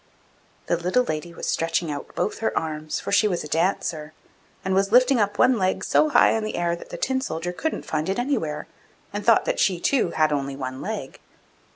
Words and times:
The 0.65 0.77
little 0.77 1.03
lady 1.03 1.31
was 1.31 1.45
stretching 1.45 1.91
out 1.91 2.15
both 2.15 2.39
her 2.39 2.57
arms, 2.57 2.99
for 2.99 3.11
she 3.11 3.27
was 3.27 3.43
a 3.43 3.47
Dancer, 3.47 4.13
and 4.65 4.73
was 4.73 4.91
lifting 4.91 5.19
up 5.19 5.37
one 5.37 5.59
leg 5.59 5.83
so 5.83 6.09
high 6.09 6.31
in 6.31 6.43
the 6.43 6.55
air 6.55 6.75
that 6.75 6.89
the 6.89 6.97
Tin 6.97 7.21
soldier 7.21 7.53
couldn't 7.53 7.85
find 7.85 8.09
it 8.09 8.17
anywhere, 8.17 8.65
and 9.13 9.23
thought 9.23 9.45
that 9.45 9.59
she, 9.59 9.79
too, 9.79 10.09
had 10.09 10.31
only 10.33 10.55
one 10.55 10.81
leg. 10.81 11.19